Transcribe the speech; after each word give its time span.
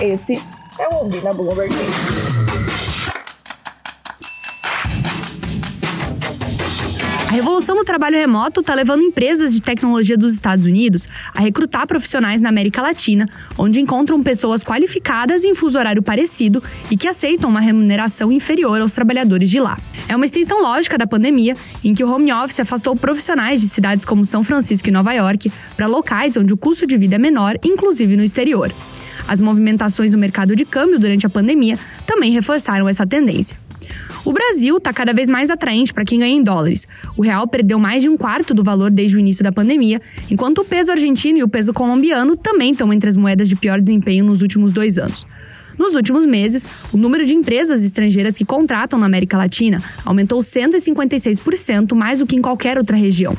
Esse 0.00 0.40
é 0.78 0.88
o 0.88 1.04
Ouvir 1.04 1.22
na 1.22 1.30
Bloomberg. 1.34 1.74
A 7.28 7.32
revolução 7.32 7.76
do 7.76 7.84
trabalho 7.84 8.16
remoto 8.16 8.60
está 8.60 8.74
levando 8.74 9.02
empresas 9.02 9.52
de 9.52 9.60
tecnologia 9.60 10.16
dos 10.16 10.32
Estados 10.32 10.64
Unidos 10.64 11.06
a 11.34 11.40
recrutar 11.42 11.86
profissionais 11.86 12.40
na 12.40 12.48
América 12.48 12.80
Latina, 12.80 13.28
onde 13.58 13.78
encontram 13.78 14.22
pessoas 14.22 14.64
qualificadas 14.64 15.44
em 15.44 15.54
fuso 15.54 15.78
horário 15.78 16.02
parecido 16.02 16.62
e 16.90 16.96
que 16.96 17.06
aceitam 17.06 17.50
uma 17.50 17.60
remuneração 17.60 18.32
inferior 18.32 18.80
aos 18.80 18.94
trabalhadores 18.94 19.50
de 19.50 19.60
lá. 19.60 19.76
É 20.08 20.16
uma 20.16 20.24
extensão 20.24 20.62
lógica 20.62 20.96
da 20.96 21.06
pandemia, 21.06 21.54
em 21.84 21.92
que 21.92 22.02
o 22.02 22.10
home 22.10 22.32
office 22.32 22.60
afastou 22.60 22.96
profissionais 22.96 23.60
de 23.60 23.68
cidades 23.68 24.06
como 24.06 24.24
São 24.24 24.42
Francisco 24.42 24.88
e 24.88 24.92
Nova 24.92 25.12
York 25.12 25.52
para 25.76 25.86
locais 25.86 26.38
onde 26.38 26.54
o 26.54 26.56
custo 26.56 26.86
de 26.86 26.96
vida 26.96 27.16
é 27.16 27.18
menor, 27.18 27.58
inclusive 27.62 28.16
no 28.16 28.24
exterior. 28.24 28.72
As 29.26 29.40
movimentações 29.40 30.12
no 30.12 30.18
mercado 30.18 30.54
de 30.56 30.64
câmbio 30.64 30.98
durante 30.98 31.26
a 31.26 31.30
pandemia 31.30 31.78
também 32.06 32.32
reforçaram 32.32 32.88
essa 32.88 33.06
tendência. 33.06 33.56
O 34.24 34.32
Brasil 34.32 34.76
está 34.76 34.92
cada 34.92 35.14
vez 35.14 35.30
mais 35.30 35.50
atraente 35.50 35.94
para 35.94 36.04
quem 36.04 36.18
ganha 36.18 36.36
em 36.36 36.42
dólares. 36.42 36.86
O 37.16 37.22
real 37.22 37.48
perdeu 37.48 37.78
mais 37.78 38.02
de 38.02 38.08
um 38.08 38.16
quarto 38.16 38.52
do 38.52 38.62
valor 38.62 38.90
desde 38.90 39.16
o 39.16 39.20
início 39.20 39.42
da 39.42 39.50
pandemia, 39.50 40.00
enquanto 40.30 40.58
o 40.58 40.64
peso 40.64 40.92
argentino 40.92 41.38
e 41.38 41.42
o 41.42 41.48
peso 41.48 41.72
colombiano 41.72 42.36
também 42.36 42.72
estão 42.72 42.92
entre 42.92 43.08
as 43.08 43.16
moedas 43.16 43.48
de 43.48 43.56
pior 43.56 43.80
desempenho 43.80 44.24
nos 44.24 44.42
últimos 44.42 44.72
dois 44.72 44.98
anos. 44.98 45.26
Nos 45.80 45.94
últimos 45.94 46.26
meses, 46.26 46.68
o 46.92 46.98
número 46.98 47.24
de 47.24 47.34
empresas 47.34 47.82
estrangeiras 47.82 48.36
que 48.36 48.44
contratam 48.44 48.98
na 48.98 49.06
América 49.06 49.38
Latina 49.38 49.82
aumentou 50.04 50.38
156%, 50.40 51.94
mais 51.94 52.18
do 52.18 52.26
que 52.26 52.36
em 52.36 52.42
qualquer 52.42 52.76
outra 52.76 52.94
região. 52.94 53.34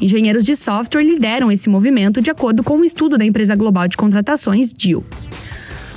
Engenheiros 0.00 0.42
de 0.42 0.56
software 0.56 1.02
lideram 1.02 1.52
esse 1.52 1.68
movimento 1.68 2.22
de 2.22 2.30
acordo 2.30 2.64
com 2.64 2.78
um 2.78 2.84
estudo 2.84 3.18
da 3.18 3.26
empresa 3.26 3.54
global 3.54 3.86
de 3.88 3.98
contratações, 3.98 4.72
DIL. 4.72 5.04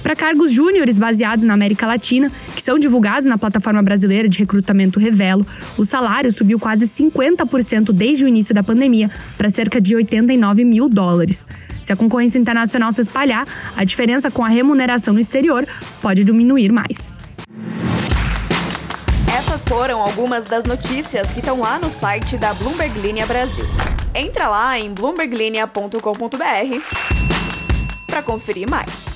Para 0.06 0.16
cargos 0.16 0.52
júniores 0.52 1.00
baseados 1.00 1.44
na 1.46 1.56
América 1.56 1.88
Latina, 1.88 2.32
que 2.56 2.62
são 2.62 2.78
divulgados 2.78 3.26
na 3.26 3.40
plataforma 3.40 3.82
brasileira 3.82 4.30
de 4.30 4.38
recrutamento 4.38 5.00
Revelo, 5.00 5.44
o 5.80 5.84
salário 5.84 6.32
subiu 6.32 6.60
quase 6.60 6.86
50% 6.86 7.92
desde 7.92 8.24
o 8.24 8.28
início 8.28 8.54
da 8.54 8.62
pandemia 8.62 9.10
para 9.36 9.50
cerca 9.50 9.82
de 9.82 9.96
89 9.96 10.64
mil 10.64 10.88
dólares. 10.88 11.44
Se 11.82 11.92
a 11.92 11.96
concorrência 11.96 12.38
internacional 12.38 12.92
se 12.92 13.02
espalhar, 13.02 13.48
a 13.76 13.84
diferença 13.84 14.30
com 14.30 14.46
a 14.46 14.48
remuneração 14.48 15.12
no 15.12 15.20
exterior 15.20 15.68
pode 16.04 16.24
diminuir 16.24 16.72
mais. 16.72 17.12
Essas 19.36 19.66
foram 19.66 20.04
algumas 20.04 20.46
das 20.46 20.66
notícias 20.66 21.34
que 21.34 21.40
estão 21.40 21.62
lá 21.62 21.80
no 21.80 21.90
site 21.90 22.38
da 22.38 22.54
Bloomberg 22.54 23.00
Linha 23.00 23.26
Brasil. 23.26 23.66
Entra 24.14 24.50
lá 24.50 24.78
em 24.78 24.94
bloomberglinea.com.br 24.94 25.98
para 28.06 28.22
conferir 28.22 28.70
mais. 28.70 29.15